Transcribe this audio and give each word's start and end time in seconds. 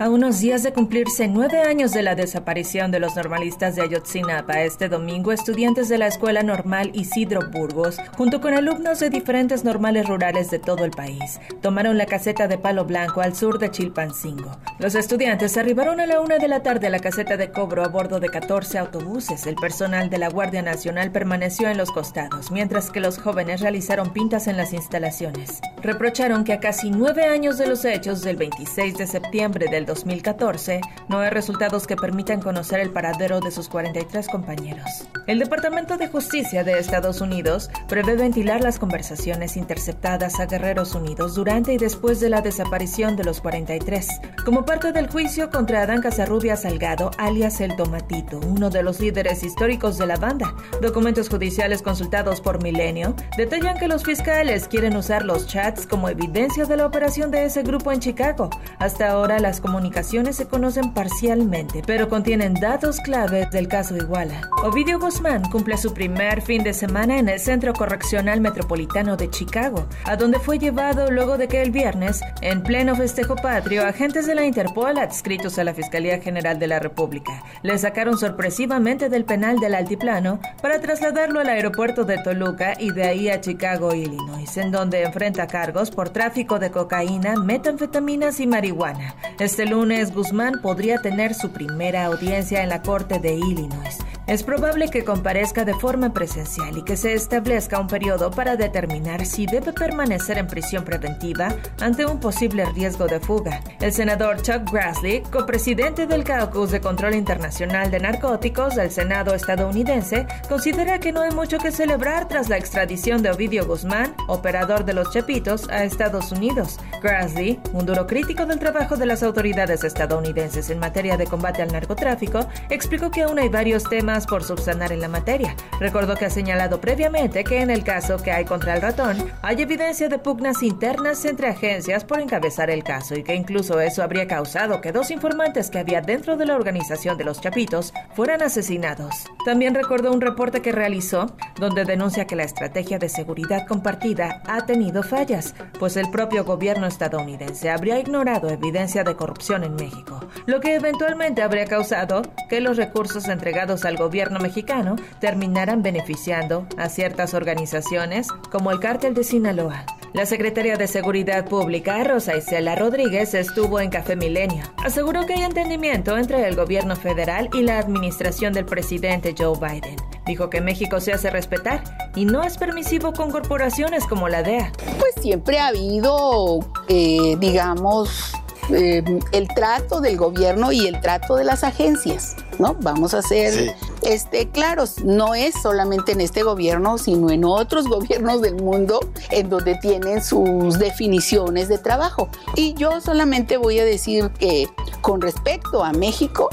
A 0.00 0.08
unos 0.08 0.38
días 0.38 0.62
de 0.62 0.72
cumplirse 0.72 1.26
nueve 1.26 1.60
años 1.60 1.90
de 1.90 2.02
la 2.02 2.14
desaparición 2.14 2.92
de 2.92 3.00
los 3.00 3.16
normalistas 3.16 3.74
de 3.74 3.82
Ayotzinapa, 3.82 4.62
este 4.62 4.88
domingo 4.88 5.32
estudiantes 5.32 5.88
de 5.88 5.98
la 5.98 6.06
Escuela 6.06 6.44
Normal 6.44 6.92
Isidro 6.94 7.50
Burgos, 7.50 7.96
junto 8.16 8.40
con 8.40 8.54
alumnos 8.54 9.00
de 9.00 9.10
diferentes 9.10 9.64
normales 9.64 10.06
rurales 10.06 10.52
de 10.52 10.60
todo 10.60 10.84
el 10.84 10.92
país, 10.92 11.40
tomaron 11.62 11.98
la 11.98 12.06
caseta 12.06 12.46
de 12.46 12.58
Palo 12.58 12.84
Blanco 12.84 13.22
al 13.22 13.34
sur 13.34 13.58
de 13.58 13.72
Chilpancingo. 13.72 14.52
Los 14.78 14.94
estudiantes 14.94 15.56
arribaron 15.56 15.98
a 15.98 16.06
la 16.06 16.20
una 16.20 16.38
de 16.38 16.46
la 16.46 16.62
tarde 16.62 16.86
a 16.86 16.90
la 16.90 17.00
caseta 17.00 17.36
de 17.36 17.50
cobro 17.50 17.82
a 17.82 17.88
bordo 17.88 18.20
de 18.20 18.28
14 18.28 18.78
autobuses. 18.78 19.48
El 19.48 19.56
personal 19.56 20.10
de 20.10 20.18
la 20.18 20.28
Guardia 20.28 20.62
Nacional 20.62 21.10
permaneció 21.10 21.68
en 21.70 21.76
los 21.76 21.90
costados, 21.90 22.52
mientras 22.52 22.92
que 22.92 23.00
los 23.00 23.18
jóvenes 23.18 23.62
realizaron 23.62 24.12
pintas 24.12 24.46
en 24.46 24.58
las 24.58 24.72
instalaciones. 24.72 25.60
Reprocharon 25.82 26.42
que 26.42 26.52
a 26.52 26.60
casi 26.60 26.90
nueve 26.90 27.24
años 27.24 27.56
de 27.56 27.68
los 27.68 27.84
hechos 27.84 28.22
del 28.22 28.36
26 28.36 28.96
de 28.96 29.06
septiembre 29.06 29.66
del 29.70 29.86
2014, 29.86 30.80
no 31.08 31.20
hay 31.20 31.30
resultados 31.30 31.86
que 31.86 31.94
permitan 31.94 32.40
conocer 32.40 32.80
el 32.80 32.90
paradero 32.90 33.38
de 33.40 33.52
sus 33.52 33.68
43 33.68 34.26
compañeros. 34.28 35.08
El 35.28 35.38
Departamento 35.38 35.96
de 35.96 36.08
Justicia 36.08 36.64
de 36.64 36.78
Estados 36.78 37.20
Unidos 37.20 37.70
prevé 37.88 38.16
ventilar 38.16 38.60
las 38.62 38.78
conversaciones 38.80 39.56
interceptadas 39.56 40.40
a 40.40 40.46
Guerreros 40.46 40.96
Unidos 40.96 41.36
durante 41.36 41.74
y 41.74 41.78
después 41.78 42.18
de 42.18 42.30
la 42.30 42.40
desaparición 42.40 43.14
de 43.14 43.24
los 43.24 43.40
43, 43.40 44.08
como 44.44 44.64
parte 44.64 44.90
del 44.90 45.08
juicio 45.08 45.48
contra 45.50 45.82
Adán 45.82 46.02
Casarrubia 46.02 46.56
Salgado, 46.56 47.12
alias 47.18 47.60
El 47.60 47.76
Tomatito, 47.76 48.40
uno 48.40 48.68
de 48.68 48.82
los 48.82 48.98
líderes 48.98 49.44
históricos 49.44 49.96
de 49.96 50.06
la 50.06 50.16
banda. 50.16 50.54
Documentos 50.82 51.28
judiciales 51.28 51.82
consultados 51.82 52.40
por 52.40 52.62
Milenio 52.62 53.14
detallan 53.36 53.78
que 53.78 53.86
los 53.86 54.02
fiscales 54.02 54.66
quieren 54.66 54.96
usar 54.96 55.24
los 55.24 55.46
chats 55.46 55.67
como 55.88 56.08
evidencia 56.08 56.64
de 56.64 56.76
la 56.76 56.86
operación 56.86 57.30
de 57.30 57.44
ese 57.44 57.62
grupo 57.62 57.92
en 57.92 58.00
Chicago. 58.00 58.50
Hasta 58.78 59.10
ahora 59.10 59.38
las 59.38 59.60
comunicaciones 59.60 60.36
se 60.36 60.46
conocen 60.46 60.94
parcialmente, 60.94 61.82
pero 61.86 62.08
contienen 62.08 62.54
datos 62.54 62.98
claves 63.00 63.50
del 63.50 63.68
caso 63.68 63.96
Iguala. 63.96 64.48
Ovidio 64.64 64.98
Guzmán 64.98 65.42
cumple 65.50 65.76
su 65.76 65.92
primer 65.92 66.40
fin 66.42 66.62
de 66.62 66.72
semana 66.72 67.18
en 67.18 67.28
el 67.28 67.40
Centro 67.40 67.72
Correccional 67.72 68.40
Metropolitano 68.40 69.16
de 69.16 69.30
Chicago, 69.30 69.86
a 70.04 70.16
donde 70.16 70.38
fue 70.38 70.58
llevado 70.58 71.10
luego 71.10 71.36
de 71.36 71.48
que 71.48 71.62
el 71.62 71.70
viernes, 71.70 72.20
en 72.40 72.62
pleno 72.62 72.96
festejo 72.96 73.36
patrio, 73.36 73.86
agentes 73.86 74.26
de 74.26 74.34
la 74.34 74.44
Interpol 74.44 74.98
adscritos 74.98 75.58
a 75.58 75.64
la 75.64 75.74
Fiscalía 75.74 76.20
General 76.20 76.58
de 76.58 76.66
la 76.66 76.78
República 76.78 77.42
le 77.62 77.76
sacaron 77.78 78.18
sorpresivamente 78.18 79.08
del 79.08 79.24
penal 79.24 79.58
del 79.58 79.74
Altiplano 79.74 80.40
para 80.62 80.80
trasladarlo 80.80 81.40
al 81.40 81.48
aeropuerto 81.48 82.04
de 82.04 82.18
Toluca 82.18 82.74
y 82.78 82.90
de 82.90 83.04
ahí 83.04 83.28
a 83.28 83.40
Chicago, 83.40 83.94
Illinois, 83.94 84.56
en 84.56 84.70
donde 84.70 85.02
enfrenta 85.02 85.46
por 85.94 86.10
tráfico 86.10 86.58
de 86.58 86.70
cocaína, 86.70 87.34
metanfetaminas 87.34 88.38
y 88.38 88.46
marihuana. 88.46 89.14
Este 89.40 89.66
lunes, 89.66 90.14
Guzmán 90.14 90.60
podría 90.62 90.98
tener 91.02 91.34
su 91.34 91.50
primera 91.50 92.04
audiencia 92.04 92.62
en 92.62 92.68
la 92.68 92.80
Corte 92.82 93.18
de 93.18 93.34
Illinois. 93.34 93.98
Es 94.28 94.42
probable 94.42 94.90
que 94.90 95.04
comparezca 95.04 95.64
de 95.64 95.72
forma 95.72 96.12
presencial 96.12 96.76
y 96.76 96.82
que 96.82 96.98
se 96.98 97.14
establezca 97.14 97.80
un 97.80 97.86
periodo 97.86 98.30
para 98.30 98.56
determinar 98.56 99.24
si 99.24 99.46
debe 99.46 99.72
permanecer 99.72 100.36
en 100.36 100.46
prisión 100.46 100.84
preventiva 100.84 101.54
ante 101.80 102.04
un 102.04 102.20
posible 102.20 102.66
riesgo 102.74 103.06
de 103.06 103.20
fuga. 103.20 103.62
El 103.80 103.90
senador 103.90 104.42
Chuck 104.42 104.70
Grassley, 104.70 105.22
copresidente 105.22 106.06
del 106.06 106.24
Caucus 106.24 106.72
de 106.72 106.82
Control 106.82 107.14
Internacional 107.14 107.90
de 107.90 108.00
Narcóticos 108.00 108.74
del 108.74 108.90
Senado 108.90 109.34
estadounidense, 109.34 110.26
considera 110.46 111.00
que 111.00 111.10
no 111.10 111.22
hay 111.22 111.30
mucho 111.30 111.56
que 111.56 111.72
celebrar 111.72 112.28
tras 112.28 112.50
la 112.50 112.58
extradición 112.58 113.22
de 113.22 113.30
Ovidio 113.30 113.66
Guzmán, 113.66 114.14
operador 114.26 114.84
de 114.84 114.92
los 114.92 115.10
Chapitos, 115.10 115.70
a 115.70 115.84
Estados 115.84 116.32
Unidos. 116.32 116.78
Grassley, 117.02 117.58
un 117.72 117.86
duro 117.86 118.06
crítico 118.06 118.44
del 118.44 118.58
trabajo 118.58 118.98
de 118.98 119.06
las 119.06 119.22
autoridades 119.22 119.84
estadounidenses 119.84 120.68
en 120.68 120.80
materia 120.80 121.16
de 121.16 121.26
combate 121.26 121.62
al 121.62 121.72
narcotráfico, 121.72 122.46
explicó 122.68 123.10
que 123.10 123.22
aún 123.22 123.38
hay 123.38 123.48
varios 123.48 123.84
temas 123.84 124.17
por 124.26 124.44
subsanar 124.44 124.92
en 124.92 125.00
la 125.00 125.08
materia. 125.08 125.54
Recordó 125.80 126.16
que 126.16 126.26
ha 126.26 126.30
señalado 126.30 126.80
previamente 126.80 127.44
que 127.44 127.60
en 127.60 127.70
el 127.70 127.84
caso 127.84 128.18
que 128.18 128.32
hay 128.32 128.44
contra 128.44 128.74
el 128.74 128.82
ratón, 128.82 129.16
hay 129.42 129.62
evidencia 129.62 130.08
de 130.08 130.18
pugnas 130.18 130.62
internas 130.62 131.24
entre 131.24 131.48
agencias 131.48 132.04
por 132.04 132.20
encabezar 132.20 132.70
el 132.70 132.84
caso 132.84 133.14
y 133.14 133.22
que 133.22 133.34
incluso 133.34 133.80
eso 133.80 134.02
habría 134.02 134.26
causado 134.26 134.80
que 134.80 134.92
dos 134.92 135.10
informantes 135.10 135.70
que 135.70 135.78
había 135.78 136.00
dentro 136.00 136.36
de 136.36 136.46
la 136.46 136.56
organización 136.56 137.16
de 137.16 137.24
los 137.24 137.40
Chapitos 137.40 137.92
fueran 138.14 138.42
asesinados. 138.42 139.14
También 139.44 139.74
recordó 139.74 140.12
un 140.12 140.20
reporte 140.20 140.60
que 140.60 140.72
realizó 140.72 141.36
donde 141.58 141.84
denuncia 141.84 142.26
que 142.26 142.36
la 142.36 142.44
estrategia 142.44 142.98
de 142.98 143.08
seguridad 143.08 143.66
compartida 143.66 144.42
ha 144.46 144.66
tenido 144.66 145.02
fallas, 145.02 145.54
pues 145.78 145.96
el 145.96 146.10
propio 146.10 146.44
gobierno 146.44 146.86
estadounidense 146.86 147.70
habría 147.70 147.98
ignorado 147.98 148.48
evidencia 148.48 149.04
de 149.04 149.16
corrupción 149.16 149.64
en 149.64 149.74
México, 149.74 150.20
lo 150.46 150.60
que 150.60 150.74
eventualmente 150.74 151.42
habría 151.42 151.66
causado 151.66 152.22
que 152.48 152.60
los 152.60 152.76
recursos 152.76 153.28
entregados 153.28 153.84
al 153.84 153.96
gobierno 153.96 154.07
gobierno 154.08 154.40
mexicano 154.40 154.96
terminarán 155.20 155.82
beneficiando 155.82 156.66
a 156.78 156.88
ciertas 156.88 157.34
organizaciones 157.34 158.28
como 158.50 158.70
el 158.70 158.80
cártel 158.80 159.12
de 159.12 159.22
Sinaloa. 159.22 159.84
La 160.14 160.24
secretaria 160.24 160.78
de 160.78 160.86
Seguridad 160.86 161.44
Pública, 161.44 162.02
Rosa 162.04 162.34
Isela 162.34 162.74
Rodríguez, 162.74 163.34
estuvo 163.34 163.80
en 163.80 163.90
Café 163.90 164.16
Milenio. 164.16 164.64
Aseguró 164.82 165.26
que 165.26 165.34
hay 165.34 165.42
entendimiento 165.42 166.16
entre 166.16 166.48
el 166.48 166.56
gobierno 166.56 166.96
federal 166.96 167.50
y 167.52 167.60
la 167.60 167.78
administración 167.78 168.54
del 168.54 168.64
presidente 168.64 169.34
Joe 169.38 169.58
Biden. 169.58 169.96
Dijo 170.24 170.48
que 170.48 170.62
México 170.62 171.00
se 171.00 171.12
hace 171.12 171.28
respetar 171.28 171.84
y 172.16 172.24
no 172.24 172.42
es 172.42 172.56
permisivo 172.56 173.12
con 173.12 173.30
corporaciones 173.30 174.06
como 174.06 174.30
la 174.30 174.42
DEA. 174.42 174.72
Pues 174.98 175.16
siempre 175.20 175.58
ha 175.58 175.66
habido, 175.66 176.60
eh, 176.88 177.36
digamos, 177.38 178.32
eh, 178.70 179.02
el 179.32 179.48
trato 179.48 180.00
del 180.00 180.18
gobierno 180.18 180.72
y 180.72 180.86
el 180.86 181.00
trato 181.00 181.36
de 181.36 181.44
las 181.44 181.64
agencias, 181.64 182.36
¿no? 182.58 182.74
Vamos 182.80 183.14
a 183.14 183.22
ser 183.22 183.74
este, 184.08 184.48
claros, 184.48 185.04
no 185.04 185.34
es 185.34 185.54
solamente 185.60 186.12
en 186.12 186.22
este 186.22 186.42
gobierno, 186.42 186.96
sino 186.96 187.30
en 187.30 187.44
otros 187.44 187.86
gobiernos 187.88 188.40
del 188.40 188.56
mundo 188.56 189.00
en 189.30 189.50
donde 189.50 189.74
tienen 189.76 190.24
sus 190.24 190.78
definiciones 190.78 191.68
de 191.68 191.76
trabajo. 191.76 192.28
Y 192.56 192.72
yo 192.74 193.02
solamente 193.02 193.58
voy 193.58 193.78
a 193.78 193.84
decir 193.84 194.30
que 194.30 194.66
con 195.02 195.20
respecto 195.20 195.84
a 195.84 195.92
México, 195.92 196.48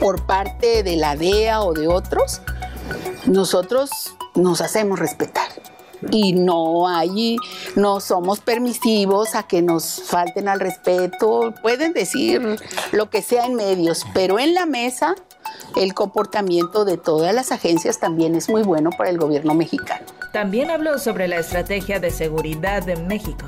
por 0.00 0.26
parte 0.26 0.82
de 0.82 0.96
la 0.96 1.14
DEA 1.14 1.62
o 1.62 1.74
de 1.74 1.86
otros, 1.86 2.40
nosotros 3.26 3.90
nos 4.34 4.60
hacemos 4.60 4.98
respetar 4.98 5.48
y 6.10 6.32
no 6.32 6.88
hay, 6.88 7.36
no 7.76 8.00
somos 8.00 8.40
permisivos 8.40 9.34
a 9.34 9.44
que 9.44 9.62
nos 9.62 10.02
falten 10.04 10.48
al 10.48 10.58
respeto. 10.58 11.54
Pueden 11.62 11.92
decir 11.92 12.58
lo 12.92 13.10
que 13.10 13.22
sea 13.22 13.46
en 13.46 13.54
medios, 13.54 14.04
pero 14.12 14.38
en 14.38 14.54
la 14.54 14.66
mesa 14.66 15.14
el 15.76 15.94
comportamiento 15.94 16.84
de 16.84 16.96
todas 16.96 17.34
las 17.34 17.52
agencias 17.52 17.98
también 17.98 18.34
es 18.34 18.48
muy 18.48 18.62
bueno 18.62 18.90
para 18.90 19.10
el 19.10 19.18
gobierno 19.18 19.54
mexicano. 19.54 20.06
También 20.32 20.70
habló 20.70 20.98
sobre 20.98 21.28
la 21.28 21.36
estrategia 21.36 22.00
de 22.00 22.10
seguridad 22.10 22.82
de 22.82 22.96
México. 22.96 23.46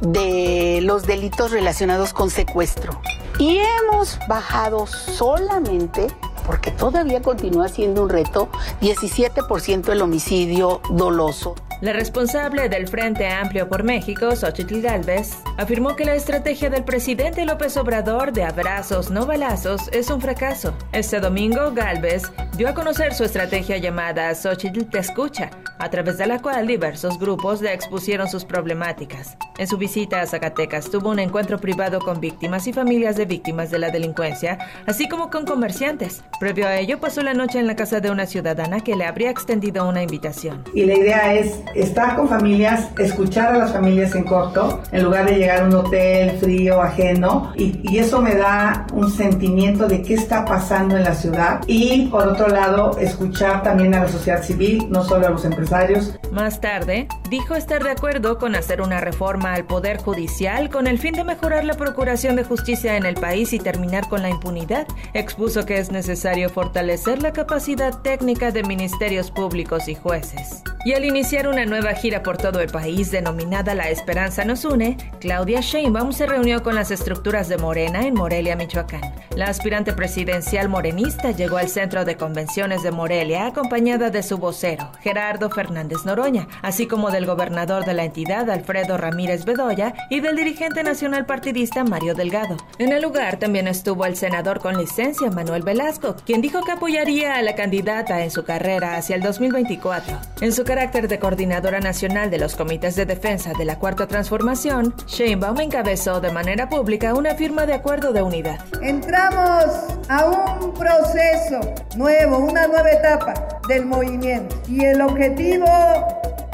de 0.00 0.80
los 0.82 1.06
delitos 1.06 1.50
relacionados 1.50 2.12
con 2.12 2.30
secuestro. 2.30 3.00
Y 3.38 3.58
hemos 3.58 4.18
bajado 4.28 4.86
solamente, 4.86 6.08
porque 6.48 6.70
todavía 6.70 7.20
continúa 7.20 7.68
siendo 7.68 8.04
un 8.04 8.08
reto, 8.08 8.48
17% 8.80 9.92
el 9.92 10.00
homicidio 10.00 10.80
doloso. 10.88 11.54
La 11.82 11.92
responsable 11.92 12.70
del 12.70 12.88
Frente 12.88 13.28
Amplio 13.28 13.68
por 13.68 13.84
México, 13.84 14.34
Xochitl 14.34 14.80
Galvez, 14.80 15.36
afirmó 15.58 15.94
que 15.94 16.06
la 16.06 16.14
estrategia 16.14 16.70
del 16.70 16.84
presidente 16.84 17.44
López 17.44 17.76
Obrador 17.76 18.32
de 18.32 18.44
abrazos 18.44 19.10
no 19.10 19.26
balazos 19.26 19.88
es 19.92 20.10
un 20.10 20.22
fracaso. 20.22 20.72
Este 20.92 21.20
domingo, 21.20 21.72
Galvez 21.74 22.22
dio 22.58 22.68
a 22.68 22.74
conocer 22.74 23.14
su 23.14 23.22
estrategia 23.22 23.76
llamada 23.76 24.34
Xochitl 24.34 24.86
Te 24.86 24.98
Escucha, 24.98 25.48
a 25.78 25.90
través 25.90 26.18
de 26.18 26.26
la 26.26 26.40
cual 26.40 26.66
diversos 26.66 27.16
grupos 27.16 27.60
le 27.62 27.72
expusieron 27.72 28.28
sus 28.28 28.44
problemáticas. 28.44 29.36
En 29.58 29.68
su 29.68 29.76
visita 29.76 30.20
a 30.20 30.26
Zacatecas 30.26 30.90
tuvo 30.90 31.10
un 31.10 31.20
encuentro 31.20 31.60
privado 31.60 32.00
con 32.00 32.18
víctimas 32.20 32.66
y 32.66 32.72
familias 32.72 33.14
de 33.14 33.26
víctimas 33.26 33.70
de 33.70 33.78
la 33.78 33.90
delincuencia, 33.90 34.58
así 34.86 35.08
como 35.08 35.30
con 35.30 35.46
comerciantes. 35.46 36.24
Previo 36.40 36.66
a 36.66 36.76
ello, 36.78 36.98
pasó 36.98 37.22
la 37.22 37.32
noche 37.32 37.60
en 37.60 37.68
la 37.68 37.76
casa 37.76 38.00
de 38.00 38.10
una 38.10 38.26
ciudadana 38.26 38.80
que 38.80 38.96
le 38.96 39.04
habría 39.04 39.30
extendido 39.30 39.88
una 39.88 40.02
invitación. 40.02 40.64
Y 40.74 40.84
la 40.84 40.94
idea 40.94 41.34
es 41.34 41.60
estar 41.76 42.16
con 42.16 42.28
familias, 42.28 42.88
escuchar 42.98 43.54
a 43.54 43.58
las 43.58 43.72
familias 43.72 44.16
en 44.16 44.24
corto, 44.24 44.82
en 44.90 45.04
lugar 45.04 45.26
de 45.26 45.36
llegar 45.36 45.62
a 45.62 45.66
un 45.66 45.74
hotel 45.76 46.36
frío, 46.38 46.82
ajeno, 46.82 47.52
y, 47.54 47.80
y 47.84 47.98
eso 47.98 48.20
me 48.20 48.34
da 48.34 48.84
un 48.92 49.12
sentimiento 49.12 49.86
de 49.86 50.02
qué 50.02 50.14
está 50.14 50.44
pasando 50.44 50.96
en 50.96 51.04
la 51.04 51.14
ciudad. 51.14 51.60
Y 51.68 52.08
por 52.08 52.26
otro 52.26 52.47
lado, 52.48 52.98
escuchar 52.98 53.62
también 53.62 53.94
a 53.94 54.00
la 54.00 54.08
sociedad 54.08 54.42
civil, 54.42 54.86
no 54.90 55.04
solo 55.04 55.26
a 55.26 55.30
los 55.30 55.44
empresarios. 55.44 56.14
Más 56.32 56.60
tarde, 56.60 57.08
dijo 57.30 57.54
estar 57.54 57.82
de 57.84 57.90
acuerdo 57.90 58.38
con 58.38 58.54
hacer 58.54 58.80
una 58.80 59.00
reforma 59.00 59.54
al 59.54 59.64
Poder 59.64 59.98
Judicial 59.98 60.70
con 60.70 60.86
el 60.86 60.98
fin 60.98 61.14
de 61.14 61.24
mejorar 61.24 61.64
la 61.64 61.74
procuración 61.74 62.36
de 62.36 62.44
justicia 62.44 62.96
en 62.96 63.06
el 63.06 63.14
país 63.14 63.52
y 63.52 63.58
terminar 63.58 64.08
con 64.08 64.22
la 64.22 64.30
impunidad. 64.30 64.86
Expuso 65.14 65.66
que 65.66 65.78
es 65.78 65.90
necesario 65.90 66.50
fortalecer 66.50 67.22
la 67.22 67.32
capacidad 67.32 68.00
técnica 68.02 68.50
de 68.50 68.62
ministerios 68.62 69.30
públicos 69.30 69.88
y 69.88 69.94
jueces. 69.94 70.62
Y 70.88 70.94
al 70.94 71.04
iniciar 71.04 71.46
una 71.48 71.66
nueva 71.66 71.92
gira 71.92 72.22
por 72.22 72.38
todo 72.38 72.60
el 72.60 72.70
país 72.70 73.10
denominada 73.10 73.74
La 73.74 73.90
Esperanza 73.90 74.46
nos 74.46 74.64
une, 74.64 74.96
Claudia 75.20 75.60
Sheinbaum 75.60 76.12
se 76.14 76.24
reunió 76.24 76.62
con 76.62 76.74
las 76.74 76.90
estructuras 76.90 77.46
de 77.50 77.58
Morena 77.58 78.06
en 78.06 78.14
Morelia, 78.14 78.56
Michoacán. 78.56 79.02
La 79.36 79.50
aspirante 79.50 79.92
presidencial 79.92 80.70
morenista 80.70 81.30
llegó 81.30 81.58
al 81.58 81.68
centro 81.68 82.06
de 82.06 82.16
convenciones 82.16 82.82
de 82.82 82.90
Morelia 82.90 83.48
acompañada 83.48 84.08
de 84.08 84.22
su 84.22 84.38
vocero, 84.38 84.90
Gerardo 85.00 85.50
Fernández 85.50 86.06
Noroña, 86.06 86.48
así 86.62 86.86
como 86.86 87.10
del 87.10 87.26
gobernador 87.26 87.84
de 87.84 87.92
la 87.92 88.04
entidad, 88.04 88.48
Alfredo 88.48 88.96
Ramírez 88.96 89.44
Bedoya, 89.44 89.92
y 90.08 90.20
del 90.20 90.36
dirigente 90.36 90.82
nacional 90.84 91.26
partidista, 91.26 91.84
Mario 91.84 92.14
Delgado. 92.14 92.56
En 92.78 92.94
el 92.94 93.02
lugar 93.02 93.36
también 93.36 93.68
estuvo 93.68 94.06
el 94.06 94.16
senador 94.16 94.58
con 94.58 94.78
licencia, 94.78 95.30
Manuel 95.30 95.64
Velasco, 95.64 96.16
quien 96.24 96.40
dijo 96.40 96.62
que 96.62 96.72
apoyaría 96.72 97.36
a 97.36 97.42
la 97.42 97.54
candidata 97.54 98.24
en 98.24 98.30
su 98.30 98.42
carrera 98.42 98.96
hacia 98.96 99.16
el 99.16 99.22
2024. 99.22 100.18
En 100.40 100.52
su 100.54 100.64
carácter 100.78 101.08
de 101.08 101.18
coordinadora 101.18 101.80
nacional 101.80 102.30
de 102.30 102.38
los 102.38 102.54
comités 102.54 102.94
de 102.94 103.04
defensa 103.04 103.50
de 103.58 103.64
la 103.64 103.80
Cuarta 103.80 104.06
Transformación, 104.06 104.94
Sheinbaum 105.08 105.58
encabezó 105.58 106.20
de 106.20 106.30
manera 106.30 106.68
pública 106.68 107.14
una 107.14 107.34
firma 107.34 107.66
de 107.66 107.74
acuerdo 107.74 108.12
de 108.12 108.22
unidad. 108.22 108.60
Entramos 108.80 109.64
a 110.08 110.26
un 110.26 110.72
proceso 110.74 111.58
nuevo, 111.96 112.38
una 112.38 112.68
nueva 112.68 112.92
etapa 112.92 113.34
del 113.66 113.86
movimiento 113.86 114.54
y 114.68 114.84
el 114.84 115.00
objetivo 115.00 115.66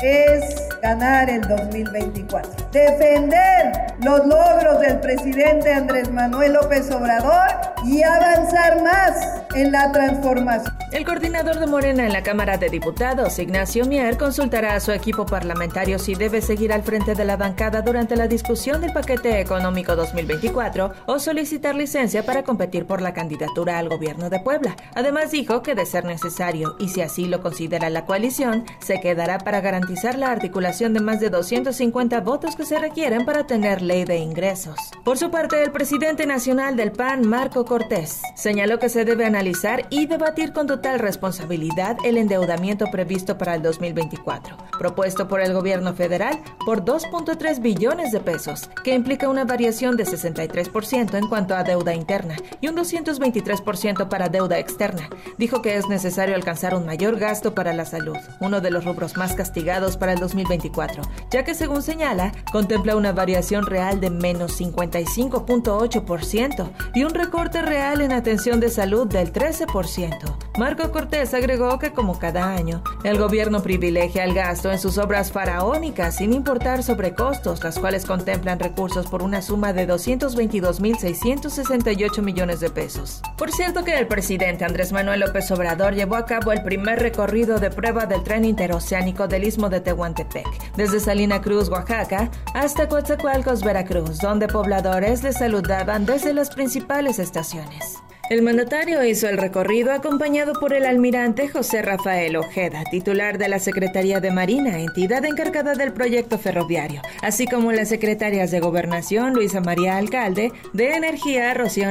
es 0.02 0.70
ganar 0.80 1.28
el 1.28 1.42
2024. 1.42 2.63
Defender 2.74 3.94
los 4.02 4.26
logros 4.26 4.80
del 4.80 4.98
presidente 4.98 5.72
Andrés 5.72 6.10
Manuel 6.10 6.54
López 6.54 6.90
Obrador 6.90 7.48
y 7.84 8.02
avanzar 8.02 8.82
más 8.82 9.44
en 9.54 9.70
la 9.70 9.92
transformación. 9.92 10.74
El 10.90 11.04
coordinador 11.04 11.58
de 11.58 11.66
Morena 11.66 12.06
en 12.06 12.12
la 12.12 12.22
Cámara 12.22 12.56
de 12.56 12.68
Diputados, 12.68 13.38
Ignacio 13.38 13.84
Mier, 13.84 14.16
consultará 14.16 14.74
a 14.74 14.80
su 14.80 14.92
equipo 14.92 15.26
parlamentario 15.26 15.98
si 15.98 16.14
debe 16.14 16.40
seguir 16.40 16.72
al 16.72 16.82
frente 16.82 17.14
de 17.14 17.24
la 17.24 17.36
bancada 17.36 17.82
durante 17.82 18.16
la 18.16 18.28
discusión 18.28 18.80
del 18.80 18.92
paquete 18.92 19.40
económico 19.40 19.96
2024 19.96 20.92
o 21.06 21.18
solicitar 21.18 21.74
licencia 21.74 22.24
para 22.24 22.42
competir 22.42 22.86
por 22.86 23.02
la 23.02 23.12
candidatura 23.12 23.78
al 23.78 23.88
gobierno 23.88 24.30
de 24.30 24.40
Puebla. 24.40 24.76
Además 24.94 25.30
dijo 25.30 25.62
que 25.62 25.74
de 25.74 25.86
ser 25.86 26.04
necesario 26.04 26.76
y 26.78 26.88
si 26.88 27.02
así 27.02 27.26
lo 27.26 27.40
considera 27.40 27.90
la 27.90 28.04
coalición, 28.04 28.64
se 28.80 29.00
quedará 29.00 29.38
para 29.38 29.60
garantizar 29.60 30.16
la 30.16 30.30
articulación 30.30 30.94
de 30.94 31.00
más 31.00 31.20
de 31.20 31.30
250 31.30 32.20
votos 32.20 32.56
que 32.56 32.63
se 32.64 32.78
requieren 32.78 33.24
para 33.24 33.46
tener 33.46 33.82
ley 33.82 34.04
de 34.04 34.16
ingresos. 34.16 34.76
Por 35.04 35.18
su 35.18 35.30
parte, 35.30 35.62
el 35.62 35.70
presidente 35.70 36.26
nacional 36.26 36.76
del 36.76 36.92
PAN, 36.92 37.26
Marco 37.26 37.64
Cortés, 37.64 38.22
señaló 38.34 38.78
que 38.78 38.88
se 38.88 39.04
debe 39.04 39.26
analizar 39.26 39.86
y 39.90 40.06
debatir 40.06 40.52
con 40.52 40.66
total 40.66 40.98
responsabilidad 40.98 41.96
el 42.04 42.16
endeudamiento 42.16 42.86
previsto 42.90 43.36
para 43.36 43.54
el 43.54 43.62
2024, 43.62 44.56
propuesto 44.78 45.28
por 45.28 45.40
el 45.40 45.52
gobierno 45.52 45.94
federal 45.94 46.38
por 46.64 46.84
2.3 46.84 47.60
billones 47.60 48.12
de 48.12 48.20
pesos, 48.20 48.70
que 48.82 48.94
implica 48.94 49.28
una 49.28 49.44
variación 49.44 49.96
de 49.96 50.04
63% 50.04 51.18
en 51.18 51.28
cuanto 51.28 51.54
a 51.54 51.64
deuda 51.64 51.94
interna 51.94 52.36
y 52.60 52.68
un 52.68 52.76
223% 52.76 54.08
para 54.08 54.28
deuda 54.28 54.58
externa. 54.58 55.08
Dijo 55.38 55.62
que 55.62 55.76
es 55.76 55.88
necesario 55.88 56.34
alcanzar 56.34 56.74
un 56.74 56.86
mayor 56.86 57.18
gasto 57.18 57.54
para 57.54 57.72
la 57.72 57.84
salud, 57.84 58.16
uno 58.40 58.60
de 58.60 58.70
los 58.70 58.84
rubros 58.84 59.16
más 59.16 59.34
castigados 59.34 59.96
para 59.96 60.12
el 60.12 60.18
2024, 60.18 61.02
ya 61.30 61.44
que 61.44 61.54
según 61.54 61.82
señala, 61.82 62.32
contempla 62.54 62.94
una 62.94 63.10
variación 63.10 63.66
real 63.66 64.00
de 64.00 64.10
menos 64.10 64.60
55.8% 64.60 66.70
y 66.94 67.02
un 67.02 67.12
recorte 67.12 67.62
real 67.62 68.00
en 68.00 68.12
atención 68.12 68.60
de 68.60 68.68
salud 68.68 69.08
del 69.08 69.32
13%. 69.32 70.43
Marco 70.56 70.92
Cortés 70.92 71.34
agregó 71.34 71.80
que 71.80 71.90
como 71.90 72.20
cada 72.20 72.54
año, 72.54 72.80
el 73.02 73.18
gobierno 73.18 73.60
privilegia 73.60 74.22
el 74.22 74.34
gasto 74.34 74.70
en 74.70 74.78
sus 74.78 74.98
obras 74.98 75.32
faraónicas 75.32 76.18
sin 76.18 76.32
importar 76.32 76.84
sobrecostos, 76.84 77.64
las 77.64 77.80
cuales 77.80 78.06
contemplan 78.06 78.60
recursos 78.60 79.08
por 79.08 79.24
una 79.24 79.42
suma 79.42 79.72
de 79.72 79.88
222.668 79.88 82.22
millones 82.22 82.60
de 82.60 82.70
pesos. 82.70 83.20
Por 83.36 83.50
cierto 83.50 83.82
que 83.82 83.98
el 83.98 84.06
presidente 84.06 84.64
Andrés 84.64 84.92
Manuel 84.92 85.18
López 85.18 85.50
Obrador 85.50 85.96
llevó 85.96 86.14
a 86.14 86.24
cabo 86.24 86.52
el 86.52 86.62
primer 86.62 87.00
recorrido 87.00 87.58
de 87.58 87.70
prueba 87.70 88.06
del 88.06 88.22
tren 88.22 88.44
interoceánico 88.44 89.26
del 89.26 89.42
istmo 89.42 89.70
de 89.70 89.80
Tehuantepec, 89.80 90.46
desde 90.76 91.00
Salina 91.00 91.42
Cruz, 91.42 91.68
Oaxaca, 91.68 92.30
hasta 92.54 92.88
Coatzacoalcos, 92.88 93.64
Veracruz, 93.64 94.20
donde 94.20 94.46
pobladores 94.46 95.24
le 95.24 95.32
saludaban 95.32 96.06
desde 96.06 96.32
las 96.32 96.50
principales 96.50 97.18
estaciones. 97.18 98.03
El 98.30 98.40
mandatario 98.40 99.04
hizo 99.04 99.28
el 99.28 99.36
recorrido 99.36 99.92
acompañado 99.92 100.54
por 100.54 100.72
el 100.72 100.86
almirante 100.86 101.46
José 101.46 101.82
Rafael 101.82 102.36
Ojeda, 102.36 102.82
titular 102.90 103.36
de 103.36 103.48
la 103.48 103.58
Secretaría 103.58 104.18
de 104.18 104.30
Marina, 104.30 104.78
entidad 104.78 105.26
encargada 105.26 105.74
del 105.74 105.92
proyecto 105.92 106.38
ferroviario, 106.38 107.02
así 107.20 107.46
como 107.46 107.70
las 107.72 107.90
secretarias 107.90 108.50
de 108.50 108.60
Gobernación 108.60 109.34
Luisa 109.34 109.60
María 109.60 109.98
Alcalde, 109.98 110.52
de 110.72 110.94
Energía 110.94 111.52
Rocío 111.52 111.84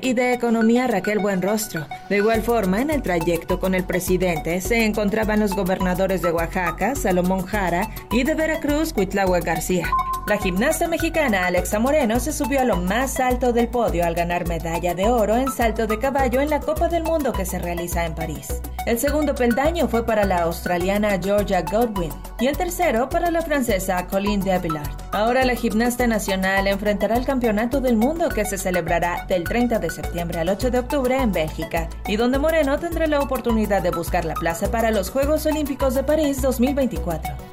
y 0.00 0.12
de 0.12 0.32
Economía 0.32 0.86
Raquel 0.86 1.18
Buenrostro. 1.18 1.88
De 2.08 2.18
igual 2.18 2.42
forma, 2.42 2.80
en 2.80 2.90
el 2.90 3.02
trayecto 3.02 3.58
con 3.58 3.74
el 3.74 3.84
presidente 3.84 4.60
se 4.60 4.84
encontraban 4.84 5.40
los 5.40 5.56
gobernadores 5.56 6.22
de 6.22 6.30
Oaxaca, 6.30 6.94
Salomón 6.94 7.44
Jara, 7.46 7.90
y 8.12 8.22
de 8.22 8.34
Veracruz, 8.34 8.92
Cuitlahua 8.92 9.40
García. 9.40 9.88
La 10.30 10.38
gimnasta 10.38 10.86
mexicana 10.86 11.46
Alexa 11.46 11.80
Moreno 11.80 12.20
se 12.20 12.32
subió 12.32 12.60
a 12.60 12.64
lo 12.64 12.76
más 12.76 13.18
alto 13.18 13.52
del 13.52 13.66
podio 13.66 14.06
al 14.06 14.14
ganar 14.14 14.46
medalla 14.46 14.94
de 14.94 15.08
oro 15.08 15.34
en 15.34 15.50
salto 15.50 15.88
de 15.88 15.98
caballo 15.98 16.40
en 16.40 16.48
la 16.48 16.60
Copa 16.60 16.86
del 16.86 17.02
Mundo 17.02 17.32
que 17.32 17.44
se 17.44 17.58
realiza 17.58 18.06
en 18.06 18.14
París. 18.14 18.62
El 18.86 19.00
segundo 19.00 19.34
peldaño 19.34 19.88
fue 19.88 20.06
para 20.06 20.24
la 20.24 20.42
australiana 20.42 21.18
Georgia 21.20 21.62
Godwin 21.62 22.12
y 22.38 22.46
el 22.46 22.56
tercero 22.56 23.08
para 23.08 23.32
la 23.32 23.42
francesa 23.42 24.06
Colleen 24.06 24.40
Debillard. 24.40 24.88
Ahora 25.10 25.44
la 25.44 25.56
gimnasta 25.56 26.06
nacional 26.06 26.68
enfrentará 26.68 27.16
el 27.16 27.26
Campeonato 27.26 27.80
del 27.80 27.96
Mundo 27.96 28.28
que 28.28 28.44
se 28.44 28.56
celebrará 28.56 29.26
del 29.26 29.42
30 29.42 29.80
de 29.80 29.90
septiembre 29.90 30.38
al 30.38 30.48
8 30.50 30.70
de 30.70 30.78
octubre 30.78 31.20
en 31.20 31.32
Bélgica 31.32 31.88
y 32.06 32.14
donde 32.14 32.38
Moreno 32.38 32.78
tendrá 32.78 33.08
la 33.08 33.18
oportunidad 33.18 33.82
de 33.82 33.90
buscar 33.90 34.24
la 34.24 34.34
plaza 34.34 34.70
para 34.70 34.92
los 34.92 35.10
Juegos 35.10 35.44
Olímpicos 35.46 35.96
de 35.96 36.04
París 36.04 36.40
2024. 36.40 37.49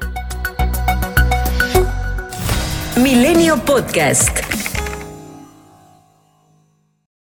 Milenio 3.02 3.56
Podcast. 3.58 4.57